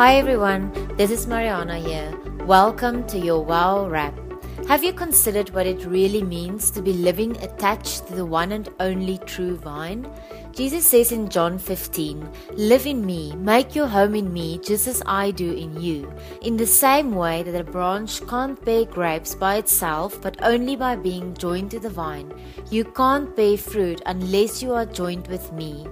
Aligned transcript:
Hi 0.00 0.16
everyone, 0.16 0.72
this 0.96 1.10
is 1.10 1.26
Mariana 1.26 1.78
here. 1.78 2.18
Welcome 2.46 3.06
to 3.08 3.18
your 3.18 3.44
Wow 3.44 3.86
Wrap. 3.86 4.18
Have 4.66 4.82
you 4.82 4.94
considered 4.94 5.50
what 5.50 5.66
it 5.66 5.84
really 5.84 6.22
means 6.22 6.70
to 6.70 6.80
be 6.80 6.94
living 6.94 7.36
attached 7.42 8.06
to 8.06 8.14
the 8.14 8.24
one 8.24 8.52
and 8.52 8.70
only 8.80 9.18
true 9.26 9.58
vine? 9.58 10.10
Jesus 10.52 10.86
says 10.86 11.12
in 11.12 11.28
John 11.28 11.58
15, 11.58 12.26
Live 12.52 12.86
in 12.86 13.04
me, 13.04 13.36
make 13.36 13.74
your 13.74 13.86
home 13.86 14.14
in 14.14 14.32
me, 14.32 14.58
just 14.60 14.88
as 14.88 15.02
I 15.04 15.32
do 15.32 15.52
in 15.52 15.78
you. 15.78 16.10
In 16.40 16.56
the 16.56 16.66
same 16.66 17.14
way 17.14 17.42
that 17.42 17.60
a 17.60 17.62
branch 17.62 18.26
can't 18.26 18.64
bear 18.64 18.86
grapes 18.86 19.34
by 19.34 19.56
itself, 19.56 20.18
but 20.22 20.42
only 20.42 20.76
by 20.76 20.96
being 20.96 21.34
joined 21.34 21.72
to 21.72 21.78
the 21.78 21.90
vine, 21.90 22.32
you 22.70 22.84
can't 22.84 23.36
bear 23.36 23.58
fruit 23.58 24.00
unless 24.06 24.62
you 24.62 24.72
are 24.72 24.86
joined 24.86 25.28
with 25.28 25.52
me. 25.52 25.86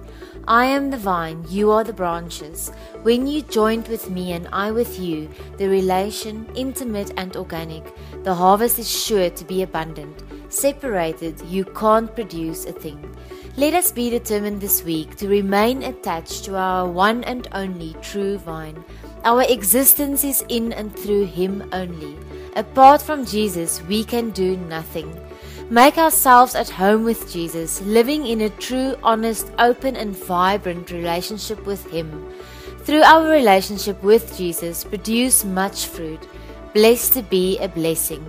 I 0.47 0.65
am 0.65 0.89
the 0.89 0.97
vine, 0.97 1.45
you 1.49 1.71
are 1.71 1.83
the 1.83 1.93
branches. 1.93 2.71
When 3.03 3.27
you 3.27 3.41
joined 3.41 3.87
with 3.87 4.09
me 4.09 4.31
and 4.31 4.47
I 4.51 4.71
with 4.71 4.99
you, 4.99 5.29
the 5.57 5.67
relation, 5.67 6.49
intimate 6.55 7.11
and 7.17 7.35
organic, 7.35 7.83
the 8.23 8.33
harvest 8.33 8.79
is 8.79 8.89
sure 8.89 9.29
to 9.29 9.45
be 9.45 9.61
abundant. 9.61 10.23
Separated, 10.49 11.39
you 11.41 11.65
can't 11.65 12.13
produce 12.15 12.65
a 12.65 12.71
thing. 12.71 13.15
Let 13.57 13.73
us 13.73 13.91
be 13.91 14.09
determined 14.09 14.61
this 14.61 14.83
week 14.83 15.15
to 15.17 15.27
remain 15.27 15.83
attached 15.83 16.45
to 16.45 16.55
our 16.55 16.87
one 16.87 17.23
and 17.25 17.47
only 17.51 17.95
true 18.01 18.37
vine. 18.37 18.83
Our 19.25 19.43
existence 19.43 20.23
is 20.23 20.43
in 20.47 20.71
and 20.73 20.95
through 20.95 21.25
Him 21.25 21.67
only. 21.73 22.17
Apart 22.55 23.01
from 23.01 23.25
Jesus, 23.25 23.83
we 23.83 24.03
can 24.03 24.31
do 24.31 24.57
nothing. 24.57 25.13
Make 25.71 25.99
ourselves 25.99 26.55
at 26.55 26.67
home 26.67 27.03
with 27.03 27.31
Jesus, 27.31 27.79
living 27.83 28.25
in 28.25 28.41
a 28.41 28.49
true, 28.49 28.95
honest, 29.03 29.51
open, 29.59 29.95
and 29.95 30.15
vibrant 30.15 30.89
relationship 30.89 31.63
with 31.67 31.85
Him. 31.91 32.33
Through 32.79 33.03
our 33.03 33.29
relationship 33.29 34.01
with 34.01 34.35
Jesus, 34.35 34.83
produce 34.83 35.45
much 35.45 35.85
fruit. 35.85 36.27
Blessed 36.73 37.13
to 37.13 37.21
be 37.21 37.59
a 37.59 37.67
blessing. 37.67 38.25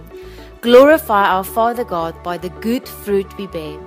Glorify 0.60 1.24
our 1.30 1.42
Father 1.42 1.82
God 1.82 2.22
by 2.22 2.36
the 2.36 2.50
good 2.60 2.86
fruit 2.86 3.34
we 3.38 3.46
bear. 3.46 3.80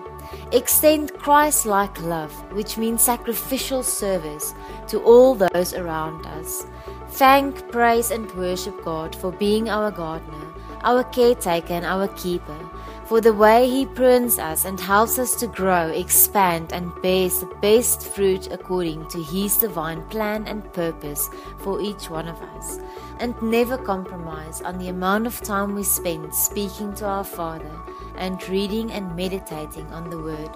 Extend 0.52 1.14
Christ 1.14 1.68
like 1.68 2.02
love, 2.02 2.32
which 2.54 2.80
means 2.80 3.04
sacrificial 3.04 3.84
service, 3.84 4.56
to 4.88 5.00
all 5.04 5.36
those 5.36 5.76
around 5.76 6.26
us. 6.26 6.66
Thank, 7.10 7.72
praise, 7.72 8.10
and 8.10 8.32
worship 8.32 8.84
God 8.84 9.16
for 9.16 9.32
being 9.32 9.70
our 9.70 9.92
gardener, 9.92 10.54
our 10.84 11.04
caretaker, 11.04 11.74
and 11.74 11.86
our 11.86 12.08
keeper 12.10 12.60
for 13.06 13.22
the 13.22 13.34
way 13.34 13.70
He 13.70 13.86
prunes 13.86 14.40
us 14.40 14.66
and 14.66 14.80
helps 14.80 15.20
us 15.20 15.36
to 15.36 15.48
grow, 15.48 15.90
expand, 15.90 16.72
and 16.74 16.92
bear 17.02 17.30
the 17.30 17.54
best 17.62 18.08
fruit 18.08 18.52
according 18.52 19.08
to 19.10 19.22
His 19.24 19.58
divine 19.58 20.02
plan 20.10 20.48
and 20.48 20.72
purpose 20.74 21.30
for 21.60 21.82
each 21.82 22.10
one 22.10 22.28
of 22.28 22.42
us. 22.42 22.80
And 23.20 23.40
never 23.42 23.78
compromise 23.78 24.62
on 24.62 24.80
the 24.80 24.90
amount 24.90 25.28
of 25.28 25.42
time 25.42 25.76
we 25.76 25.84
spend 25.84 26.34
speaking 26.34 26.94
to 26.96 27.06
our 27.06 27.24
Father 27.24 27.72
and 28.18 28.48
reading 28.50 28.92
and 28.92 29.16
meditating 29.16 29.88
on 29.88 30.10
the 30.10 30.18
Word. 30.20 30.50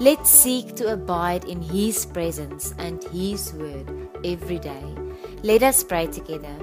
Let's 0.00 0.30
seek 0.30 0.76
to 0.76 0.92
abide 0.92 1.44
in 1.44 1.62
His 1.62 2.04
presence 2.04 2.74
and 2.78 3.02
His 3.04 3.52
Word 3.54 4.08
every 4.24 4.58
day. 4.58 4.94
Let 5.42 5.62
us 5.62 5.84
pray 5.84 6.08
together. 6.08 6.56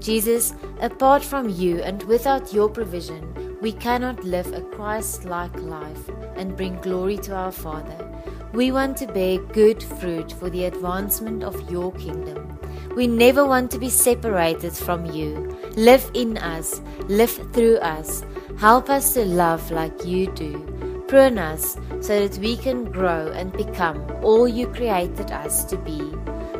Jesus, 0.00 0.54
apart 0.80 1.22
from 1.24 1.48
you 1.48 1.80
and 1.80 2.02
without 2.04 2.52
your 2.52 2.68
provision, 2.68 3.56
we 3.60 3.72
cannot 3.72 4.24
live 4.24 4.52
a 4.52 4.60
Christ 4.60 5.24
like 5.24 5.54
life 5.60 6.08
and 6.36 6.56
bring 6.56 6.76
glory 6.80 7.18
to 7.18 7.34
our 7.34 7.52
Father. 7.52 8.04
We 8.52 8.72
want 8.72 8.96
to 8.98 9.06
bear 9.06 9.38
good 9.38 9.82
fruit 9.82 10.32
for 10.32 10.48
the 10.48 10.64
advancement 10.64 11.42
of 11.42 11.70
your 11.70 11.92
kingdom. 11.92 12.58
We 12.94 13.06
never 13.06 13.44
want 13.44 13.70
to 13.72 13.78
be 13.78 13.90
separated 13.90 14.72
from 14.72 15.06
you. 15.06 15.56
Live 15.76 16.10
in 16.14 16.38
us, 16.38 16.80
live 17.08 17.52
through 17.52 17.78
us. 17.78 18.24
Help 18.58 18.88
us 18.90 19.14
to 19.14 19.24
love 19.24 19.70
like 19.70 20.04
you 20.04 20.32
do. 20.32 21.04
Prune 21.08 21.38
us 21.38 21.76
so 22.00 22.26
that 22.26 22.38
we 22.38 22.56
can 22.56 22.84
grow 22.90 23.28
and 23.28 23.52
become 23.52 24.04
all 24.22 24.48
you 24.48 24.66
created 24.68 25.30
us 25.30 25.64
to 25.64 25.76
be. 25.76 26.12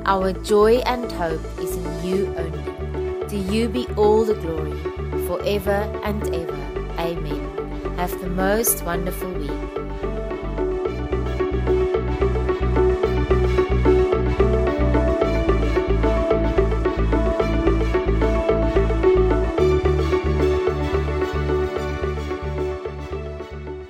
Our 0.04 0.32
joy 0.32 0.76
and 0.86 1.10
hope 1.12 1.44
is 1.58 1.76
in 1.76 2.06
you 2.06 2.34
only. 2.36 2.87
To 3.28 3.36
you 3.36 3.68
be 3.68 3.86
all 3.88 4.24
the 4.24 4.32
glory, 4.32 4.72
forever 5.26 5.84
and 6.02 6.22
ever. 6.34 6.56
Amen. 6.98 7.96
Have 7.98 8.18
the 8.22 8.30
most 8.30 8.82
wonderful 8.84 9.30
week. 9.32 10.27